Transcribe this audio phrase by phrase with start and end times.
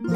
[0.00, 0.06] は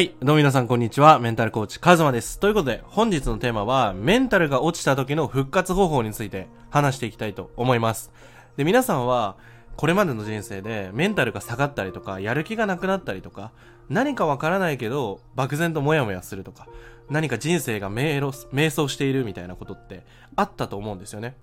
[0.00, 0.16] い。
[0.18, 1.20] どうも皆さんこんにちは。
[1.20, 2.40] メンタルコーチ、カズマです。
[2.40, 8.10] ということで、本日のテーマは、メンタルが落ちた時の復活方法について話していきたいと思います。
[8.56, 9.36] で、皆さんは、
[9.76, 13.52] これまでの人生で、メンタルが下がったりとか、やる気がなくなったりとか、
[13.88, 16.66] 何かわからないけど、漠然とモヤモヤするとか、
[17.10, 21.36] 何か人生が迷走しているみたいなことってあったと思うんですよね。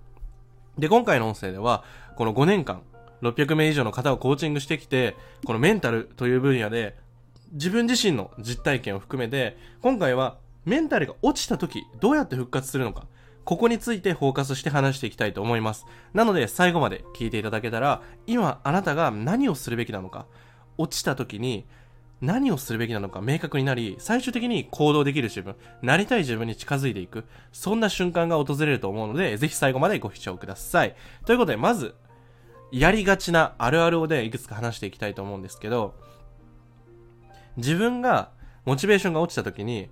[0.77, 1.85] で、今回の音声では、
[2.17, 2.81] この5年間、
[3.21, 5.15] 600名以上の方をコーチングしてきて、
[5.45, 6.97] このメンタルという分野で
[7.51, 13.07] 自分自身の実体験を含めて、今回はメンタルが落ちた時、どうやって復活するのか、
[13.43, 15.85] ここについてフォーカスして話していきたいと思います。
[16.13, 20.27] なので、最後まで聞いていただけたら、今あなたが何をするべきなのか、
[20.77, 21.65] 落ちた時に
[22.21, 30.95] 何をするべきなのか明確になり、最終的に行動できる自分、なりたい自分に近づいていく、そんな瞬間が訪れると思うので、ぜひ最後までご視聴ください。
[31.25, 31.95] ということで、まず、
[32.71, 35.93] やりがちなあるあるをでいくつか話していきたいと思うんですけど、
[37.57, 38.31] 自分が
[38.65, 39.89] モチベーションが落ちた時に、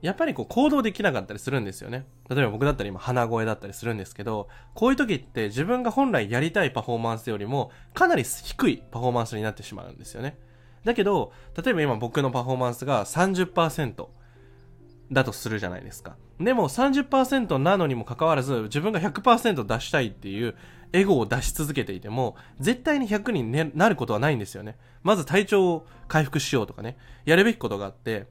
[0.00, 2.06] やっぱりこう行動できなかったりするんですよね。
[2.28, 10.38] 例えば僕だったら今鼻声だったりするんですけど、こういう時って自分が本来やりたいパフォーマンスよりもかなり低いパフォーマンスになってしまうんですよね。
[10.84, 14.06] だけど、例えば今僕のパフォーマンスが30%
[15.12, 16.16] だとするじゃないですか。
[16.40, 20.56] でも30%なのにもかかわらず自分が100%出したいっていう
[20.92, 24.76] エゴを出し続けていても、絶対に100に、なることはないんですよね。
[25.02, 28.28] まず体調を回復しようとかね、やるべきことがあって、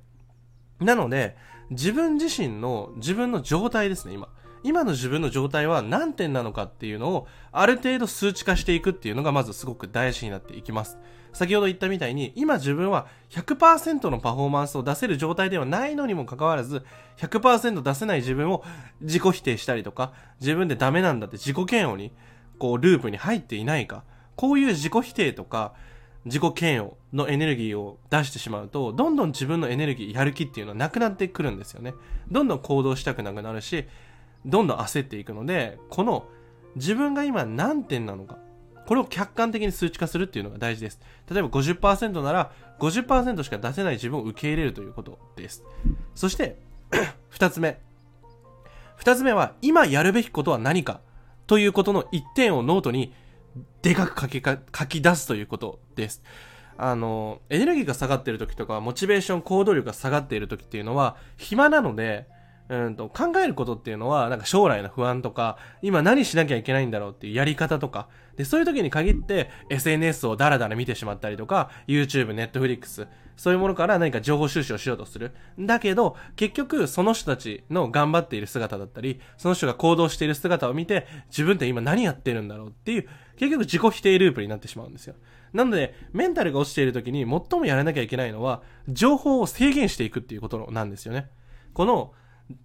[0.79, 1.35] なので、
[1.69, 4.29] 自分自身の、自分の状態ですね、今。
[4.63, 10.97] 今の自分の状態は何点なのかっていうのを、ある程度数値化していくっていうのがまずすごく大事になっていきます。
[11.33, 16.83] 先ほど言ったみたいに、今自分は100%のパフォーマンスを出せる状態ではないのにもかかわらず、
[17.17, 18.63] 100%出せない自分を
[19.01, 22.11] 自己否定したりとか、自分でダメなんだって自己嫌悪に
[22.59, 24.03] こう、ループに入っていないか、
[24.35, 25.73] こういう自己否定とか、
[26.25, 31.93] 自己嫌悪のエネルギーを出してしまうと、どんどん自分のエネルギー、やる気っていうのはなくなってくるんですよね。
[32.31, 33.85] どんどん行動したくなくなるし、
[34.45, 36.27] どんどん焦っていくので、この
[36.75, 38.37] 自分が今何点なのか、
[38.85, 40.99] これを客観的に数値化するっていうのが大事です。
[41.31, 45.63] 例えば50%なら50%しか出せない自分を受け入れるということです。
[46.15, 46.57] そして、
[47.29, 47.79] 二つ目。
[48.97, 51.01] 二つ目は、今やるべきことは何か
[51.47, 53.13] ということの一点をノートに
[53.81, 56.23] でかく書きか書き出すということです。
[56.77, 62.27] あの、エネルギーが下がっている時とか、モチベーション、行動力が下がっている時っていうのは、暇なので、
[62.69, 68.07] うんと、考えることっていうのは、なんか将来の不安とか、今何しなきゃいけないんだろうっていうやり方とか、
[68.37, 75.31] で、そういう時に限って SNS をダラダラ見てしまったりとか、YouTube、Netflix、そういうものから何か情報収集をしようとする。
[75.59, 83.07] だけど、結局、その人たちの頑張っている姿だったり、その人が行動している姿を見て、自分って今何やってるんだろうっていう、
[83.37, 85.15] 結局自己否定ループになってしまうんですよ。
[85.51, 91.27] なので、メンタルが落ちている時に最もやらなきゃいけないのは、情報を制限していくっていうことなんですよね。
[91.73, 92.13] この、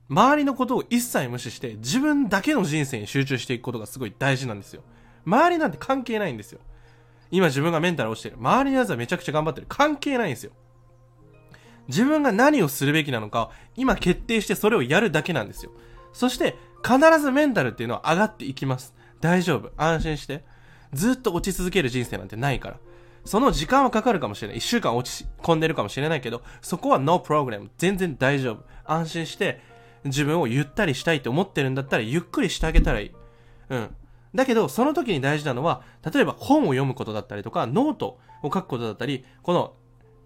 [0.08, 4.82] 周りのことを一切無視して自分だけの人生に集中していくことがすごい大事なんですよ。
[5.24, 6.60] 周りなんて関係ないんですよ。
[7.30, 8.36] 今自分がメンタル落ちてる。
[8.38, 9.66] 周りの奴はめちゃくちゃ頑張ってる。
[9.68, 10.52] 関係ないんですよ。
[11.88, 15.72] 自分が何をするべきなのかを今決定してそれをやるだけなんですよ。
[16.12, 18.94] そして必ずメンタルっていうのは上がっていきます。
[19.20, 19.72] 大丈夫。
[19.76, 20.44] 安心して。
[20.92, 22.76] ずっと落ち続ける人生なんてないから。
[23.24, 24.58] その時間はかかるかもしれない。
[24.58, 27.68] 一週間落ち込んでるかもしれないけど、そこは no problem。
[27.76, 28.64] 全然大丈夫。
[28.84, 29.60] 安心して、
[30.04, 33.12] 自分をゆったりしたいって思ってるんだったら、ゆっくりしてあげたらいい。
[33.70, 33.94] うん。
[34.34, 35.82] だけど、その時に大事なのは、
[36.12, 39.74] 例えば本を読むことだったりとか、ノートを書くことだったり、この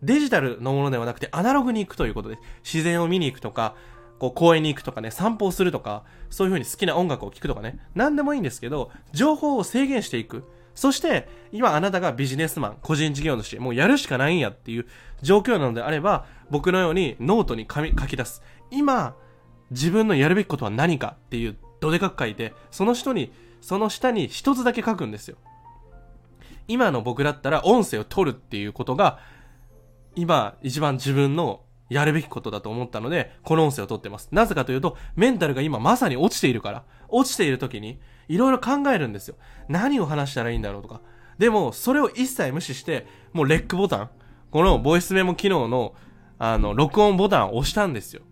[0.03, 2.41] デジタルのものではなくてアナログに行くということです。
[2.65, 3.75] 自然を見に行くとか、
[4.19, 10.45] こう公園に行くとかね、散歩をするとか、そういう風に好きな音楽を聴くとかね、何でもいいんですけど、情報を制限していく。
[10.75, 14.87] そして、今あなたがビジネスマン、個人事業主、もうやるしかないんやっていう
[15.21, 18.43] 状況なのであれば、僕のようにノートに書き出す。
[18.71, 19.15] 今、
[19.73, 25.37] 自分のやるべきことは何かっていうどでかく書いて、その人に、その下に一つだけ書くんですよ。
[26.69, 29.19] 今の僕だったら音声を取るっていうことが、
[30.15, 34.29] 今一番自分のやるべきことだと思ったので、この音声を取ってます。
[34.33, 39.37] なぜかというと、メンタルが今まさに落ちているから、落ちている時に、いろいろ考えるんですよ。
[39.69, 41.01] 何を話したらいいんだろうとか。
[41.39, 44.11] でも、それを一切無視して、もうレックボタン、
[44.51, 45.95] このボイスメモ機能の、
[46.39, 48.23] あの、録音ボタンを押したんですよ。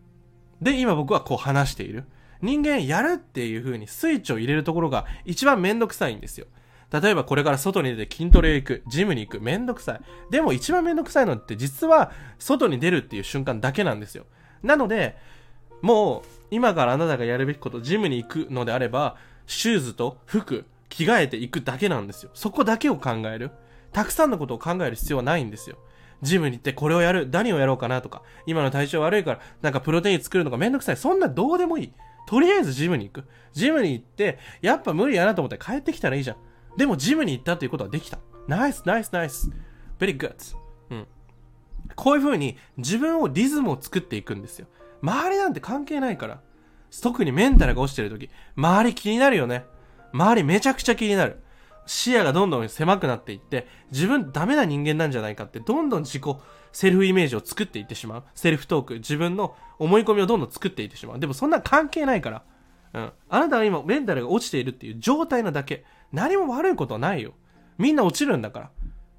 [0.60, 2.04] で、今僕はこう話している。
[2.42, 6.46] 人間やるっていう風にスイッチを入れるところが一番めんどくさいんですよ。
[6.90, 10.00] 例えばこれから外に出て筋トレ行く、ジムに行く、めんどくさい。
[10.30, 14.24] でも一番めんどくさいのって実は外に出るっていう瞬間だけなんですよ。
[14.62, 15.16] なので、
[15.82, 19.16] もう今からあなたがやるべきこと、ジムに行くのであれば、
[19.46, 22.30] シューズと服、着替えていくだけなんですよ。
[22.34, 23.50] そこだけを考える。
[23.92, 25.78] たくさんのことを考える必要はないんですよ。
[26.22, 30.96] ジムに行ってこれをやる、何をやろうかなとか、今の体調悪いから、なんかプロテイン作るのがめんどくさい。
[30.96, 31.92] そんなどうでもいい。
[32.26, 33.24] とりあえずジムに行く。
[33.52, 36.36] ジムに行って、やっぱ無理やなと思って帰ってきたらいいじゃん。
[36.76, 38.18] でもジムに行ったということはできた。
[38.46, 39.50] ナイス、ナイス、ナイス。
[39.98, 40.56] very good.
[40.90, 41.06] うん。
[41.96, 44.66] こういう風に自分をリズムを作っていくんですよ。
[45.02, 46.40] 周りなんて関係ないから。
[47.02, 49.64] 特にメンタルが落ちてる時、周り気になるよね。
[50.12, 51.42] 周りめちゃくちゃ気になる。
[51.90, 56.36] 視野がどんどん狭くなっていって、自分ダメな人間なんじゃないかって、どんどん自己、
[56.70, 58.24] セルフイメージを作っていってしまう。
[58.32, 61.18] セルフトーク、自分の思い込みをどんどん作っていってしまう。
[61.18, 62.44] でもそんな関係ないから。
[62.94, 63.12] うん。
[63.28, 65.84] あなたは今メンタルが落ちているっていう状態なだけ。
[66.12, 67.34] 何も悪いことはないよ。
[67.76, 68.70] みんな落ちるんだから。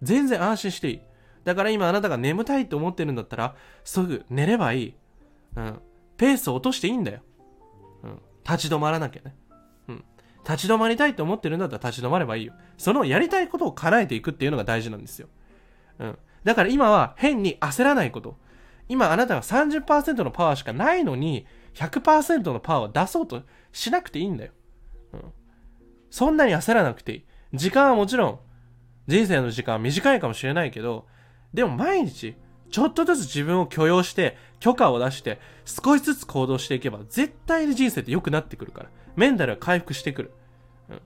[0.01, 1.01] 全然安心していい。
[1.43, 4.93] だから今あなたが眠たいって思ってるんだったら、すぐ寝ればいい。
[5.57, 5.81] うん。
[6.15, 7.19] ペースを落としていいんだよ。
[8.03, 8.21] うん。
[8.45, 9.35] 立ち止まらなきゃね。
[10.47, 12.53] 立ち止まりたいって思ってるんだったら立ち止まればいいよ。
[12.77, 15.27] そのやりたいことを叶えていくっていうのが大事なんですよ。
[15.99, 16.17] うん。
[16.43, 18.37] だから今は変に焦らないこと。
[18.89, 21.45] 今あなたが30%のパワーしかないのに、
[21.75, 24.51] 100%のパワーを出そうとしなくていいんだよ。
[25.13, 25.21] うん。
[26.09, 27.23] そんなに焦らなくていい。
[27.53, 28.39] 時間はもちろん、
[29.07, 31.05] 人生の時間は短いかもしれないけど、
[31.53, 32.35] でも毎日、
[32.69, 38.89] ちょっとずつ自分を許容して、許可を出して、少しずつ行動していけば、絶対に人生って良くなってくるから。
[39.15, 40.33] メンタルは回復してくる。
[40.89, 41.01] うん。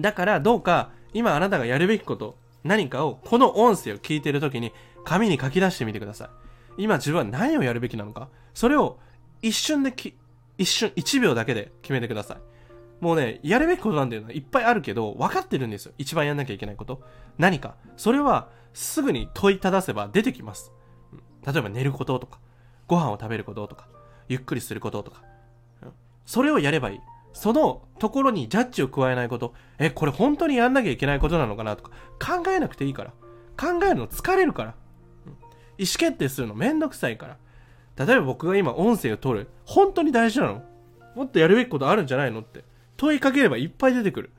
[0.00, 4.72] だから、どうか、今あなたがやるべきこと、何かを、この音声を聞いている時に、
[5.04, 6.82] 紙に書き出してみてください。
[6.82, 8.98] 今自分は何をやるべきなのか、それを
[9.42, 10.16] 一瞬でき、
[10.58, 12.38] 一瞬、一秒だけで決めてください。
[13.00, 15.92] もうね、やるべきことなんていうのはいっぱいあるけど、分かってるんですよ。
[15.98, 17.02] 一番やんなきゃいけないこと。
[17.38, 17.76] 何か。
[17.96, 20.72] それは、すぐに問いただせば出てきます。
[21.46, 22.38] 例えば寝ることとか、
[22.86, 23.88] ご飯を食べることとか、
[24.28, 25.22] ゆっくりすることとか。
[26.28, 27.00] それをやればいい。
[27.32, 29.54] そのところにジャッジを加えないこと。
[29.78, 31.90] え、これ本当にやんなきゃいけないことなのかなとか、
[32.20, 33.12] 考えなくていいから。
[33.56, 34.74] 考えるの疲れるから。
[35.78, 37.28] 意思決定するのめんどくさいか
[37.96, 38.04] ら。
[38.04, 39.48] 例えば僕が今音声を取る。
[39.64, 40.62] 本当に大事なの
[41.16, 42.62] もっとやるべきことあるんじゃないのって。
[42.98, 44.30] 問いかければいっぱい出てくる。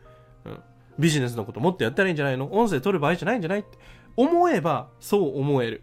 [0.46, 0.60] うん。
[1.00, 3.80] ビジネスのこともっとやったらいいんじゃないの音声取る場合じゃないんじゃないって
[4.16, 5.82] 思えばそう思える。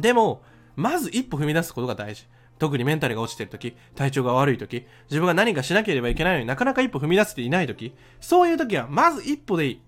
[0.00, 0.42] でも、
[0.76, 2.26] まず一歩踏み出すことが大事。
[2.58, 9.80] 特にメンタルが落ちてる時、体調が悪い時、自分が何かしなければいけないのになかなか一歩踏み出せていない時、そういう時はまず一歩でいい。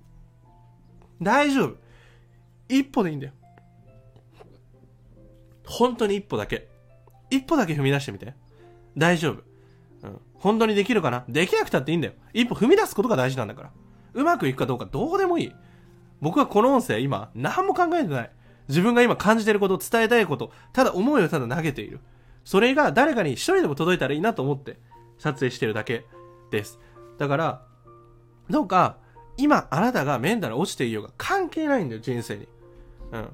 [1.23, 1.77] 大丈夫。
[2.69, 3.33] 一歩でいいんだよ。
[5.65, 6.69] 本当に一歩だけ。
[7.31, 8.35] 一歩だけ踏み出してみて。
[8.97, 9.43] 大丈夫。
[10.07, 10.21] うん。
[10.35, 11.25] 本当にできるかな？
[11.29, 12.15] できなくたっていいんだよ。
[12.33, 13.71] 一歩踏み出すことが大事なんだから。
[14.15, 15.53] うまくいくかどうかどうでもいい。
[16.21, 18.31] 僕はこの音声今、何も考えてない。
[18.69, 22.01] 自分が今感じてること、伝えたいこと、ただ思いをただ投げている。
[22.47, 24.79] それが誰かに一人でも届いたらいいなと思って
[25.19, 26.07] 撮影してるだけ
[26.53, 26.79] です。
[27.19, 27.63] だから、
[28.49, 28.99] どうか、
[29.37, 32.49] 今あなたがメンタル落ちていようが関係ないんだよ、人生に。
[33.11, 33.29] うん。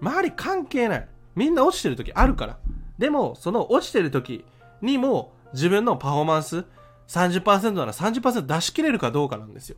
[0.00, 1.08] 周り関係ない。
[1.34, 2.58] みんな落ちてる時あるから。
[2.98, 4.44] でも、その落ちてる時
[4.80, 6.64] にも自分のパフォーマンス
[7.08, 9.76] 30%なら30%出し切れるかどうかなんですよ。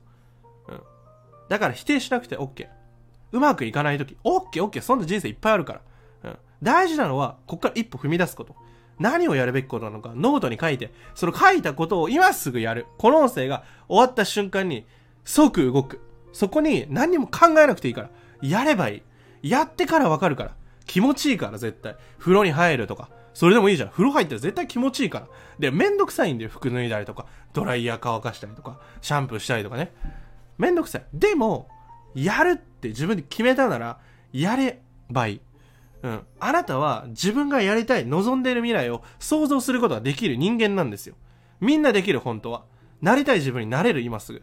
[0.69, 0.81] うん。
[1.49, 2.69] だから否定しなくて OK。
[3.33, 5.81] うまくいかない時、OK、OK、そんな人生いっぱいあるから。
[6.63, 8.55] 大事なのは、こっから一歩踏み出すこと。
[8.99, 12.87] 何をやるべきことなのか、ノートに書いて、その書いたことを今すぐやる。
[12.99, 14.87] この音声が終わった瞬間に、
[15.25, 16.01] 即動く。
[16.33, 18.11] そこに何も考えなくていいから。
[18.43, 19.03] やればい
[19.43, 19.51] い。
[19.51, 20.55] やってからわかるから。
[20.87, 21.97] 気持ちいいから、絶対。
[22.19, 23.11] 風呂に入るとか。
[23.35, 23.91] それでもいいじゃん。
[23.91, 25.29] 風呂入ったら絶対気持ちいいから。
[25.61, 26.51] で、めんどくさいんだよ。
[26.51, 29.93] 服脱いだりとか、ドライヤー乾かしたりとか、シャンプーしたりとかね。
[30.57, 31.05] めんどくさい。
[31.13, 31.69] でも、
[32.15, 34.01] やるって自分で決めたなら、
[34.33, 35.41] やればいい。
[36.03, 36.21] うん。
[36.39, 41.17] あなたは自分がやりたい、望んでいる未来を想像することができる人間なんですよ。
[41.61, 42.65] みんなできる、本当は。
[43.01, 44.43] なりたい自分になれる、今すぐ。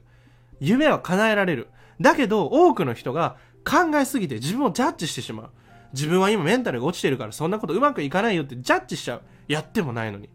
[0.59, 1.69] 夢は叶えられる。
[2.01, 5.49] だけど、多くの人が考えすぎて自分をジャッジしてしまう。
[5.93, 9.21] 自分は今メンタルが落ちてるからそんなことうまくいかないよってジャッジしちゃう。
[9.47, 10.29] やってもないのに。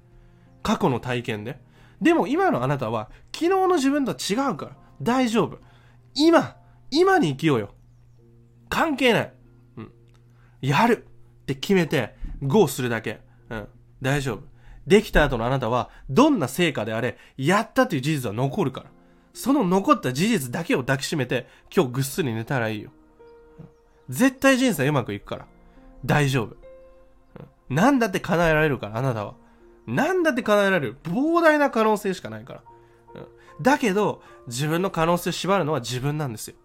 [0.62, 1.60] 過去の体験で。
[2.00, 4.72] でも今のあなたは昨日の自分とは違うから。
[5.02, 5.58] 大丈夫。
[6.14, 6.56] 今、
[6.90, 7.74] 今に生きようよ。
[8.68, 9.32] 関係ない。
[9.76, 9.92] うん。
[10.60, 11.06] やる
[11.50, 13.20] って決めて、ゴーするだけ。
[13.48, 13.68] うん。
[14.00, 14.42] 大丈夫。
[14.86, 18.86] できた後のあなたは、どんな成果であれ、やったという事実は残るから。
[19.34, 22.90] その残った事実だけを抱きしめて、今日ぐっすり寝たらいいよ。
[24.08, 25.46] 絶対人生うまくいくから。
[26.04, 26.56] 大丈夫。
[27.68, 29.34] 何だって叶えられるから、あなたは。
[29.86, 30.96] 何だって叶えられる。
[31.04, 32.62] 膨大な可能性しかないから。
[33.60, 36.56] だけど、自分の可能性を縛るのは自分なんですよ。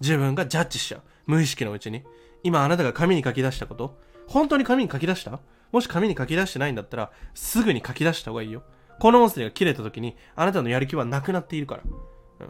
[0.00, 1.02] 自分がジャッジしちゃう。
[1.26, 2.04] 無意識のうちに。
[2.44, 3.98] 今あなたが紙に書き出したこと？
[4.28, 5.40] 本当に紙に書き出した？
[5.72, 8.62] もし紙に書き出してないんだったら、すぐに書き出した方がいいよ。
[9.00, 11.82] この音声が切れた時に、あなたのやる気はなくなっているから。
[11.82, 12.48] うん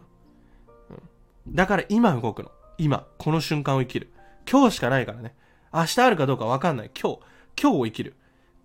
[1.46, 2.50] だから今動くの。
[2.78, 4.10] 今、この瞬間を生きる。
[4.50, 5.34] 今日しかないからね。
[5.72, 6.90] 明日あるかどうかわかんない。
[6.98, 7.18] 今日、
[7.60, 8.14] 今日を生きる。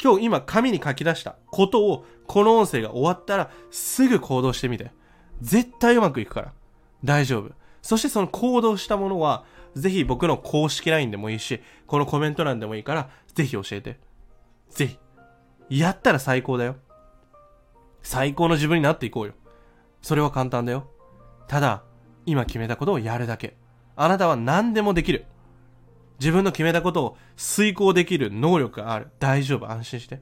[0.01, 4.91] 今日今紙に書き出したことを、この音声が終わったらすぐ行動してみて。
[5.41, 6.53] 絶対うまくいくから。
[7.03, 7.51] 大丈夫。
[7.81, 9.43] そしてその行動したものは、
[9.75, 13.99] ぜひ僕の公式 LINE でもいいし、このコメント欄でもいいから、ぜひ教えて。
[14.69, 14.99] ぜひ。
[15.69, 16.75] やったら最高だよ。
[18.01, 19.33] 最高の自分になっていこうよ。
[20.01, 20.89] それは簡単だよ。
[21.47, 21.83] ただ、
[22.25, 23.55] 今決めたことをやるだけ。
[23.95, 25.25] あなたは何でもできる。
[26.19, 29.09] 自分の決めたことを遂行できる能力がある。
[29.19, 29.69] 大丈夫。
[29.69, 30.21] 安心して。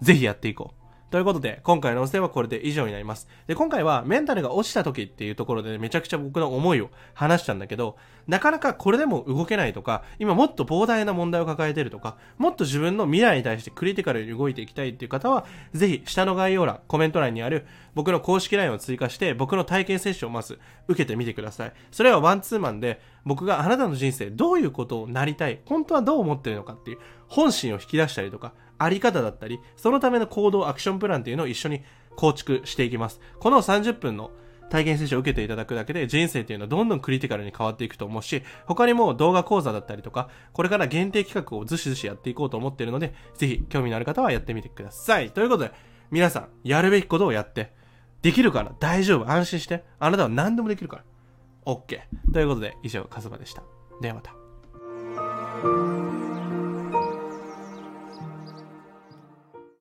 [0.00, 0.81] ぜひやっていこう。
[1.12, 3.28] ということで、今回の音声はこれで以上になります。
[3.46, 21.72] で、今回はメンタルが落ちた時っていうところで、ね、めちゃくちゃ僕の思いを話したんだけど、なかなかこれでも動けないとか、今もっと膨大な問題を抱えてるとか、もっと自分の未来に対してクリティカルに動いていきたいっていう方は、ぜひ下の概要欄、コメント欄にある僕の公式 LINE を追加して、僕の体験セッションをまず受けてみてください。
[21.90, 31.82] それはワンツーマンで、僕があなたの人生どういうことをなりたい、本当はどう思ってるのかっていう本心を引き出したりとか、あり方だったり、そのための行動、アクションプランっていうのを一緒に
[32.16, 33.20] 構築していきます。
[33.38, 34.30] この30分の
[34.70, 45.30] 体験セッションを受けていただくだけで人生っていうのはどんどんクリティカルに変わっていくと思うし、他にも動画講座だったりとか、これから限定企画をずしずしやっていこうと思っているので、ぜひ興味のある方はやってみてください。
[45.30, 45.72] ということで、
[46.10, 47.72] 皆さん、やるべきことをやって、
[48.22, 49.84] できるから大丈夫、安心して。
[49.98, 51.04] あなたは何でもできるから。
[51.66, 52.00] OK。
[52.32, 53.62] ということで、以上、カズマでした。
[54.00, 54.41] ではまた。